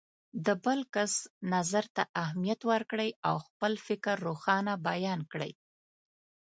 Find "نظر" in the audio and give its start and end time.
1.53-1.85